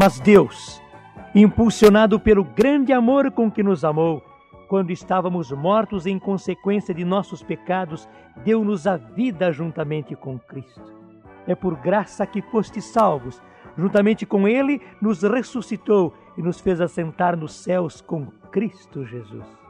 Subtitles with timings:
[0.00, 0.80] Mas Deus,
[1.34, 4.22] impulsionado pelo grande amor com que nos amou,
[4.68, 8.08] quando estávamos mortos em consequência de nossos pecados,
[8.44, 10.94] deu-nos a vida juntamente com Cristo.
[11.48, 13.42] É por graça que fostes salvos.
[13.76, 19.67] Juntamente com Ele, nos ressuscitou e nos fez assentar nos céus com Cristo Jesus.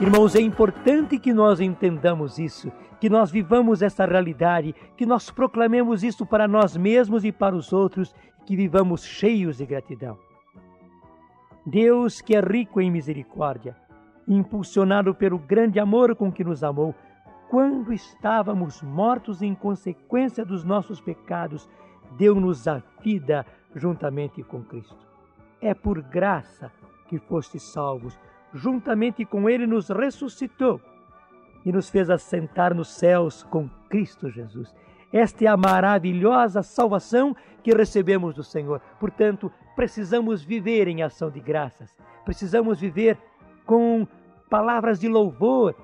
[0.00, 6.02] Irmãos, é importante que nós entendamos isso, que nós vivamos essa realidade, que nós proclamemos
[6.02, 8.14] isso para nós mesmos e para os outros,
[8.46, 10.18] que vivamos cheios de gratidão.
[11.66, 13.76] Deus, que é rico em misericórdia,
[14.26, 16.94] impulsionado pelo grande amor com que nos amou,
[17.50, 21.68] quando estávamos mortos em consequência dos nossos pecados,
[22.16, 25.06] deu-nos a vida juntamente com Cristo.
[25.60, 26.72] É por graça
[27.06, 28.18] que fostes salvos
[28.52, 30.80] juntamente com ele nos ressuscitou
[31.64, 34.74] e nos fez assentar nos céus com Cristo Jesus.
[35.12, 38.80] Esta é a maravilhosa salvação que recebemos do Senhor.
[38.98, 41.94] Portanto, precisamos viver em ação de graças.
[42.24, 43.18] Precisamos viver
[43.66, 44.06] com
[44.48, 45.74] palavras de louvor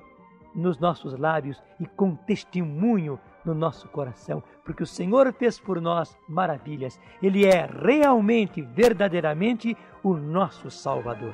[0.54, 6.16] nos nossos lábios e com testemunho no nosso coração, porque o Senhor fez por nós
[6.28, 6.98] maravilhas.
[7.22, 11.32] Ele é realmente, verdadeiramente o nosso Salvador.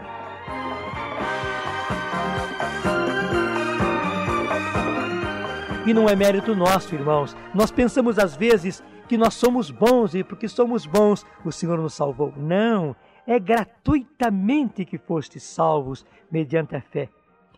[5.85, 7.37] E não é mérito nosso, irmãos.
[7.53, 11.95] Nós pensamos às vezes que nós somos bons e porque somos bons o Senhor nos
[11.95, 12.33] salvou.
[12.37, 12.95] Não,
[13.27, 17.09] é gratuitamente que fostes salvos mediante a fé.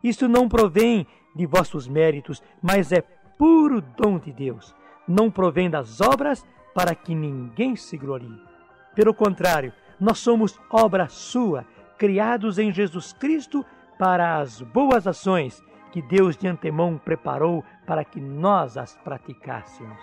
[0.03, 3.03] Isso não provém de vossos méritos, mas é
[3.37, 4.75] puro dom de Deus.
[5.07, 8.41] Não provém das obras para que ninguém se glorie.
[8.95, 11.67] Pelo contrário, nós somos obra sua,
[11.99, 13.63] criados em Jesus Cristo
[13.99, 15.63] para as boas ações
[15.95, 19.97] que Deus de antemão preparou para que nós as praticássemos.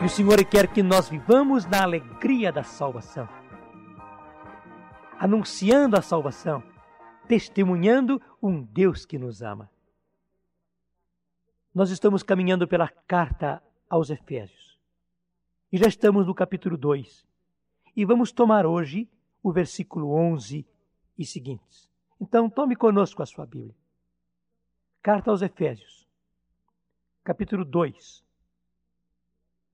[0.00, 3.28] E o Senhor quer que nós vivamos na alegria da salvação,
[5.20, 6.62] anunciando a salvação,
[7.28, 9.70] testemunhando um Deus que nos ama.
[11.74, 14.78] Nós estamos caminhando pela carta aos Efésios
[15.70, 17.33] e já estamos no capítulo 2.
[17.96, 19.08] E vamos tomar hoje
[19.40, 20.66] o versículo 11
[21.16, 21.88] e seguintes.
[22.20, 23.74] Então, tome conosco a sua Bíblia.
[25.00, 26.08] Carta aos Efésios,
[27.22, 28.24] capítulo 2,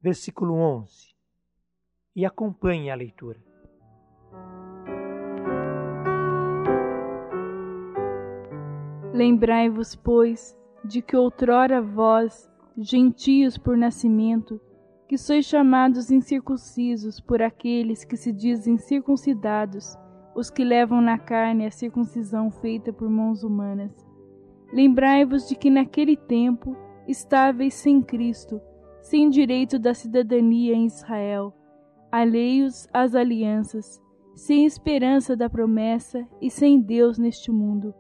[0.03, 1.14] versículo 11.
[2.14, 3.41] E acompanhe a leitura.
[9.14, 10.54] Lembrai-vos, pois,
[10.84, 14.60] de que outrora vós, gentios por nascimento,
[15.10, 19.98] que sois chamados incircuncisos por aqueles que se dizem circuncidados,
[20.37, 23.91] os que levam na carne a circuncisão feita por mãos humanas.
[24.72, 26.76] Lembrai-vos de que naquele tempo
[27.09, 28.60] estáveis sem Cristo,
[29.03, 31.53] sem direito da cidadania em Israel,
[32.12, 34.00] alheios às alianças,
[34.37, 37.92] sem esperança da promessa e sem Deus neste mundo.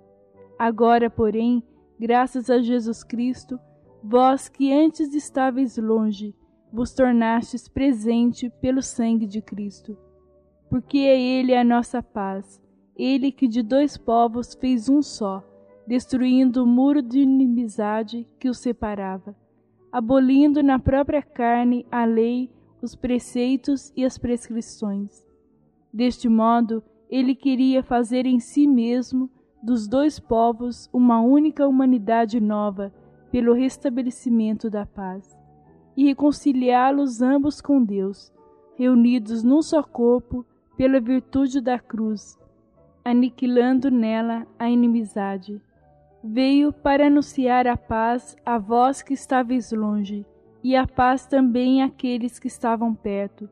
[0.56, 1.60] Agora, porém,
[1.98, 3.58] graças a Jesus Cristo,
[4.00, 6.36] vós que antes estáveis longe,
[6.72, 9.96] vos tornastes presente pelo sangue de Cristo.
[10.68, 12.60] Porque é Ele a nossa paz,
[12.96, 15.42] Ele que de dois povos fez um só,
[15.86, 19.34] destruindo o muro de inimizade que os separava,
[19.90, 25.26] abolindo na própria carne a lei, os preceitos e as prescrições.
[25.92, 29.28] Deste modo, ele queria fazer em si mesmo
[29.62, 32.94] dos dois povos uma única humanidade nova,
[33.30, 35.39] pelo restabelecimento da paz
[36.00, 38.32] e reconciliá-los ambos com Deus,
[38.74, 42.38] reunidos num só corpo pela virtude da cruz,
[43.04, 45.60] aniquilando nela a inimizade.
[46.24, 50.24] Veio para anunciar a paz a vós que estáveis longe,
[50.64, 53.46] e a paz também àqueles que estavam perto,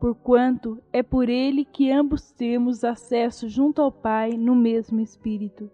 [0.00, 5.70] porquanto é por ele que ambos temos acesso junto ao Pai no mesmo Espírito.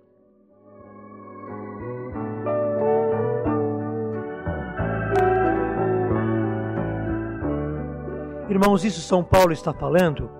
[8.48, 10.30] Irmãos, isso São Paulo está falando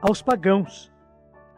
[0.00, 0.92] aos pagãos,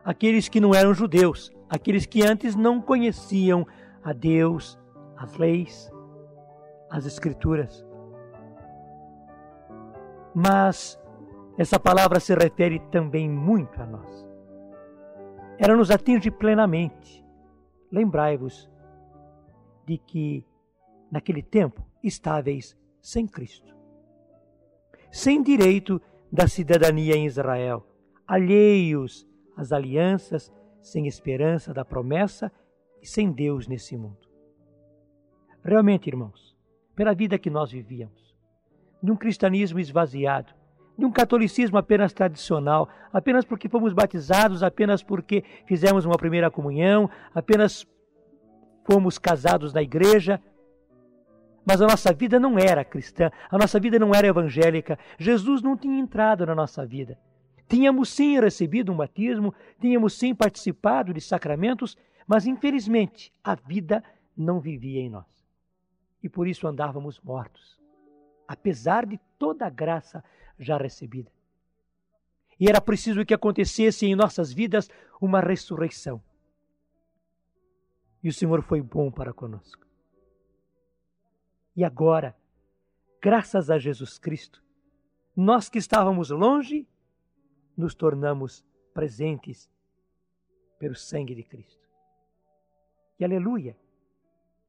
[0.02, 3.66] aqueles que não eram judeus, aqueles que antes não conheciam
[4.02, 4.78] a Deus,
[5.18, 5.92] as leis,
[6.88, 7.84] as Escrituras.
[10.34, 10.98] Mas
[11.58, 14.26] essa palavra se refere também muito a nós.
[15.58, 17.22] Ela nos atinge plenamente.
[17.92, 18.70] Lembrai-vos
[19.84, 20.42] de que
[21.10, 23.77] naquele tempo estáveis sem Cristo
[25.10, 26.00] sem direito
[26.30, 27.86] da cidadania em Israel,
[28.26, 29.26] alheios
[29.56, 32.52] às alianças, sem esperança da promessa
[33.02, 34.28] e sem Deus nesse mundo.
[35.64, 36.56] Realmente, irmãos,
[36.94, 38.34] pela vida que nós vivíamos,
[39.02, 40.52] de um cristianismo esvaziado,
[40.96, 47.08] de um catolicismo apenas tradicional, apenas porque fomos batizados, apenas porque fizemos uma primeira comunhão,
[47.32, 47.86] apenas
[48.84, 50.40] fomos casados na igreja.
[51.68, 54.98] Mas a nossa vida não era cristã, a nossa vida não era evangélica.
[55.18, 57.18] Jesus não tinha entrado na nossa vida.
[57.68, 61.94] Tínhamos sim recebido um batismo, tínhamos sim participado de sacramentos,
[62.26, 64.02] mas infelizmente a vida
[64.34, 65.26] não vivia em nós.
[66.22, 67.78] E por isso andávamos mortos,
[68.46, 70.24] apesar de toda a graça
[70.58, 71.30] já recebida.
[72.58, 74.88] E era preciso que acontecesse em nossas vidas
[75.20, 76.18] uma ressurreição.
[78.24, 79.87] E o Senhor foi bom para conosco.
[81.78, 82.34] E agora,
[83.22, 84.60] graças a Jesus Cristo,
[85.36, 86.84] nós que estávamos longe,
[87.76, 89.70] nos tornamos presentes
[90.76, 91.88] pelo sangue de Cristo.
[93.16, 93.76] E aleluia!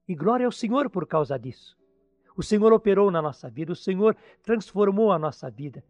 [0.07, 1.75] E glória ao Senhor por causa disso.
[2.37, 5.83] O Senhor operou na nossa vida, o Senhor transformou a nossa vida.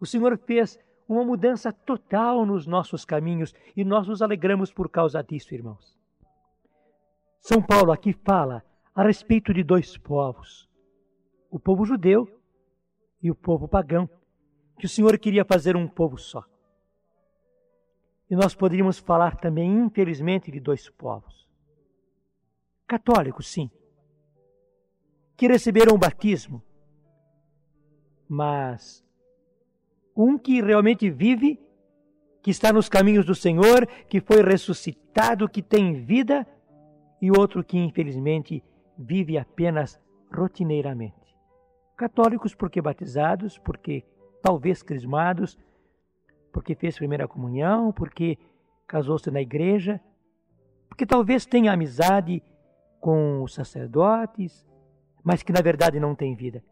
[0.00, 5.22] O Senhor fez uma mudança total nos nossos caminhos e nós nos alegramos por causa
[5.22, 5.96] disso, irmãos.
[7.38, 8.64] São Paulo aqui fala
[8.96, 10.66] a respeito de dois povos:
[11.50, 12.26] o povo judeu
[13.22, 14.08] e o povo pagão,
[14.78, 16.42] que o Senhor queria fazer um povo só.
[18.30, 21.46] E nós poderíamos falar também, infelizmente, de dois povos:
[22.86, 23.70] católicos, sim,
[25.36, 26.62] que receberam o batismo,
[28.26, 29.04] mas
[30.16, 31.60] um que realmente vive,
[32.42, 36.46] que está nos caminhos do Senhor, que foi ressuscitado, que tem vida,
[37.20, 38.64] e outro que infelizmente
[38.98, 40.00] vive apenas
[40.32, 41.36] rotineiramente.
[41.96, 44.04] Católicos porque batizados, porque
[44.42, 45.58] talvez crismados,
[46.52, 48.38] porque fez primeira comunhão, porque
[48.86, 50.00] casou-se na igreja,
[50.88, 52.42] porque talvez tenha amizade
[53.00, 54.66] com os sacerdotes,
[55.22, 56.62] mas que na verdade não tem vida.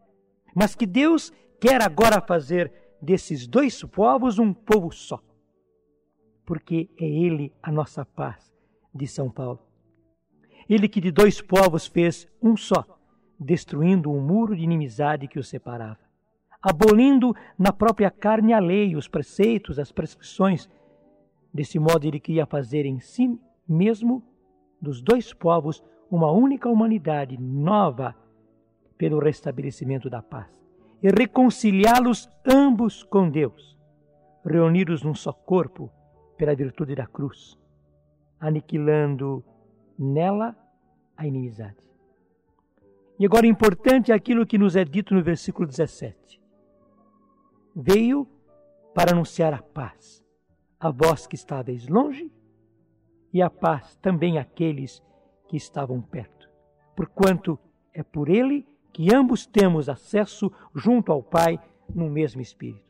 [0.55, 5.21] Mas que Deus quer agora fazer desses dois povos um povo só.
[6.45, 8.53] Porque é Ele a nossa paz,
[8.93, 9.59] de São Paulo.
[10.69, 12.83] Ele que de dois povos fez um só,
[13.39, 15.99] destruindo o um muro de inimizade que os separava,
[16.61, 20.69] abolindo na própria carne a lei, os preceitos, as prescrições.
[21.53, 24.23] Desse modo, ele queria fazer em si mesmo
[24.81, 28.15] dos dois povos uma única humanidade nova
[28.97, 30.65] pelo restabelecimento da paz
[31.01, 33.77] e reconciliá-los ambos com Deus,
[34.45, 35.91] reunidos num só corpo
[36.37, 37.57] pela virtude da cruz,
[38.39, 39.43] aniquilando
[39.97, 40.55] nela
[41.15, 41.77] a inimizade.
[43.17, 46.41] E agora importante é aquilo que nos é dito no versículo 17.
[47.75, 48.27] Veio
[48.93, 50.23] para anunciar a paz
[50.79, 52.31] a vós que estáveis longe
[53.33, 55.01] e a paz também àqueles
[55.47, 56.49] que estavam perto,
[56.95, 57.57] porquanto
[57.93, 61.59] é por ele que ambos temos acesso junto ao Pai
[61.93, 62.84] no mesmo Espírito.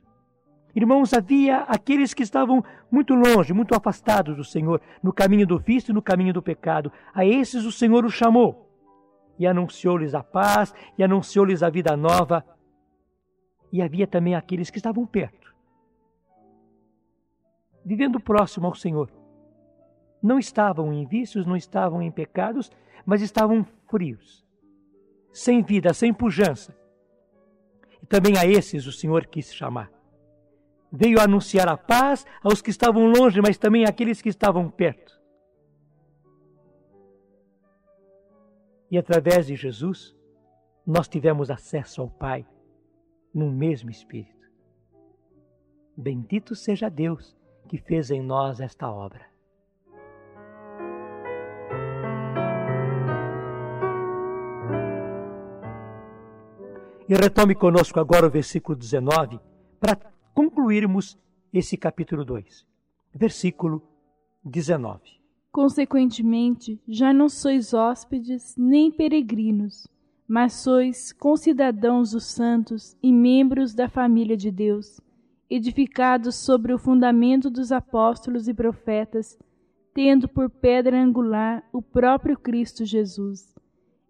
[0.75, 2.61] Irmãos, havia aqueles que estavam
[2.91, 6.91] muito longe, muito afastados do Senhor, no caminho do vício e no caminho do pecado.
[7.13, 8.69] A esses o Senhor os chamou
[9.39, 12.45] e anunciou-lhes a paz e anunciou-lhes a vida nova.
[13.71, 15.55] E havia também aqueles que estavam perto,
[17.85, 19.09] vivendo próximo ao Senhor.
[20.21, 22.69] Não estavam em vícios, não estavam em pecados,
[23.05, 24.45] mas estavam frios,
[25.31, 26.75] sem vida, sem pujança.
[28.03, 29.94] E também a esses o Senhor quis chamar.
[30.95, 35.19] Veio anunciar a paz aos que estavam longe, mas também àqueles que estavam perto.
[38.89, 40.15] E através de Jesus,
[40.87, 42.45] nós tivemos acesso ao Pai
[43.33, 44.49] no mesmo Espírito.
[45.97, 47.35] Bendito seja Deus
[47.67, 49.25] que fez em nós esta obra.
[57.07, 59.39] E retome conosco agora o versículo 19
[59.79, 61.17] para concluirmos
[61.53, 62.67] esse capítulo 2.
[63.13, 63.81] Versículo
[64.43, 64.99] 19.
[65.49, 69.87] Consequentemente, já não sois hóspedes nem peregrinos,
[70.27, 74.99] mas sois concidadãos dos santos e membros da família de Deus,
[75.49, 79.39] edificados sobre o fundamento dos apóstolos e profetas,
[79.93, 83.55] tendo por pedra angular o próprio Cristo Jesus.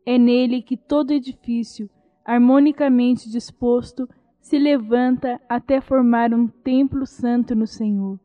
[0.03, 1.87] É nele que todo edifício,
[2.25, 4.09] harmonicamente disposto,
[4.45, 8.19] se levanta até formar um templo santo no Senhor.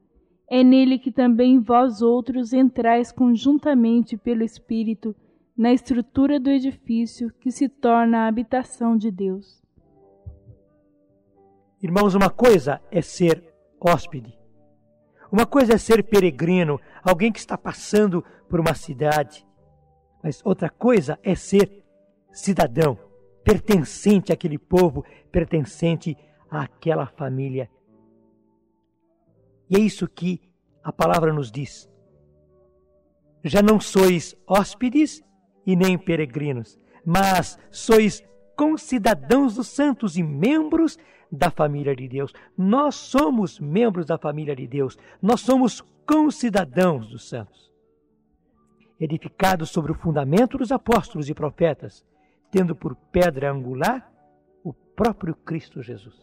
[0.50, 5.16] É nele que também vós outros entrais conjuntamente pelo Espírito
[5.56, 9.62] na estrutura do edifício que se torna a habitação de Deus.
[11.82, 13.42] Irmãos, uma coisa é ser
[13.80, 14.38] hóspede,
[15.32, 19.46] uma coisa é ser peregrino, alguém que está passando por uma cidade,
[20.22, 21.82] Mas outra coisa é ser
[22.30, 22.98] cidadão,
[23.50, 26.16] pertencente àquele povo, pertencente
[26.48, 27.68] àquela família.
[29.68, 30.40] E é isso que
[30.84, 31.90] a palavra nos diz.
[33.42, 35.20] Já não sois hóspedes
[35.66, 38.22] e nem peregrinos, mas sois
[38.56, 40.96] concidadãos dos santos e membros
[41.32, 42.32] da família de Deus.
[42.56, 44.96] Nós somos membros da família de Deus.
[45.20, 47.68] Nós somos concidadãos dos santos.
[49.00, 52.04] Edificados sobre o fundamento dos apóstolos e profetas,
[52.50, 54.10] tendo por pedra angular
[54.64, 56.14] o próprio Cristo Jesus.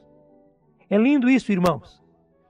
[0.90, 2.02] É lindo isso, irmãos.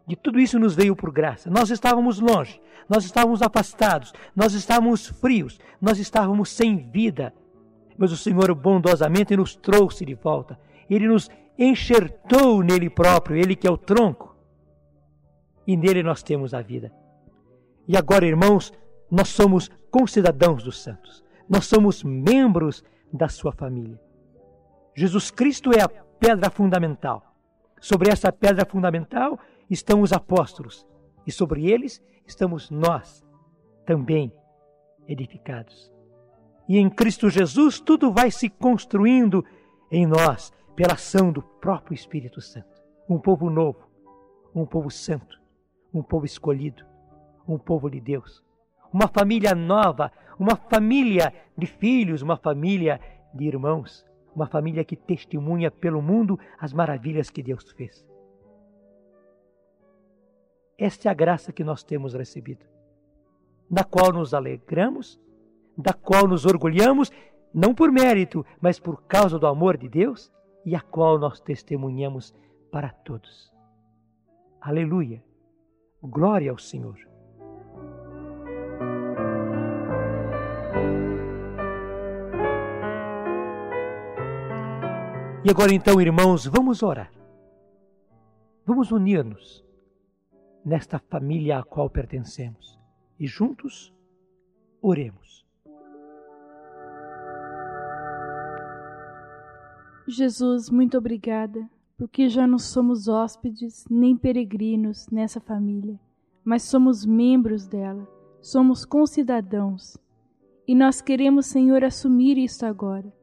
[0.07, 1.49] De tudo isso nos veio por graça.
[1.49, 7.33] Nós estávamos longe, nós estávamos afastados, nós estávamos frios, nós estávamos sem vida.
[7.97, 10.57] Mas o Senhor bondosamente nos trouxe de volta.
[10.89, 14.35] Ele nos enxertou nele próprio, ele que é o tronco.
[15.65, 16.93] E nele nós temos a vida.
[17.87, 18.71] E agora, irmãos,
[19.11, 21.23] nós somos concidadãos dos santos.
[21.49, 23.99] Nós somos membros da sua família.
[24.95, 27.23] Jesus Cristo é a pedra fundamental.
[27.79, 30.85] Sobre essa pedra fundamental estão os apóstolos,
[31.25, 33.23] e sobre eles estamos nós
[33.85, 34.33] também
[35.07, 35.91] edificados.
[36.67, 39.45] E em Cristo Jesus tudo vai se construindo
[39.91, 42.83] em nós pela ação do próprio Espírito Santo.
[43.09, 43.87] Um povo novo,
[44.53, 45.39] um povo santo,
[45.93, 46.83] um povo escolhido,
[47.47, 48.43] um povo de Deus.
[48.91, 52.99] Uma família nova, uma família de filhos, uma família
[53.33, 58.05] de irmãos, uma família que testemunha pelo mundo as maravilhas que Deus fez.
[60.77, 62.65] Esta é a graça que nós temos recebido,
[63.69, 65.19] da qual nos alegramos,
[65.75, 67.11] da qual nos orgulhamos,
[67.53, 70.31] não por mérito, mas por causa do amor de Deus
[70.63, 72.33] e a qual nós testemunhamos
[72.71, 73.51] para todos.
[74.61, 75.23] Aleluia!
[76.03, 77.06] Glória ao Senhor.
[85.47, 87.09] E agora então, irmãos, vamos orar.
[88.65, 89.63] Vamos unir-nos
[90.65, 92.77] nesta família à qual pertencemos
[93.17, 93.95] e juntos
[94.81, 95.47] oremos.
[100.05, 101.65] Jesus, muito obrigada,
[101.97, 105.97] porque já não somos hóspedes nem peregrinos nessa família,
[106.43, 108.05] mas somos membros dela,
[108.41, 109.95] somos concidadãos.
[110.67, 113.16] E nós queremos, Senhor, assumir isso agora.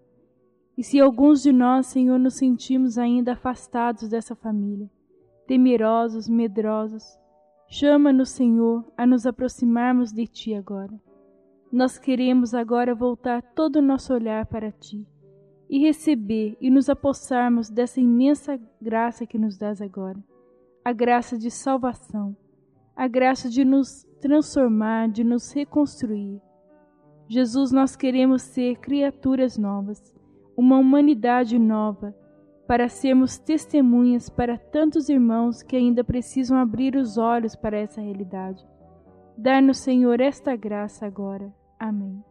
[0.77, 4.91] E se alguns de nós, Senhor, nos sentimos ainda afastados dessa família,
[5.47, 7.19] temerosos, medrosos,
[7.67, 10.93] Chama-nos, Senhor, a nos aproximarmos de Ti agora.
[11.73, 15.07] Nós queremos agora voltar todo o nosso olhar para Ti
[15.69, 20.23] e receber e nos apossarmos dessa imensa graça que nos dás agora,
[20.85, 22.37] a graça de salvação,
[22.95, 26.41] a graça de nos transformar, de nos reconstruir.
[27.27, 30.15] Jesus, nós queremos ser criaturas novas,
[30.57, 32.15] uma humanidade nova
[32.67, 38.65] para sermos testemunhas para tantos irmãos que ainda precisam abrir os olhos para essa realidade.
[39.37, 41.53] Dar-nos, Senhor, esta graça agora.
[41.79, 42.23] Amém.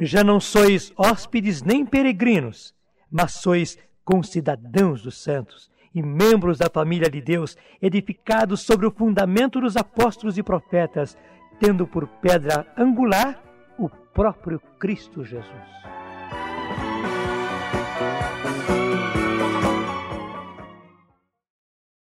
[0.00, 2.74] Já não sois hóspedes nem peregrinos,
[3.08, 9.60] mas sois concidadãos dos santos e membros da família de Deus, edificados sobre o fundamento
[9.60, 11.16] dos apóstolos e profetas,
[11.58, 13.42] tendo por pedra angular
[13.78, 15.52] o próprio Cristo Jesus.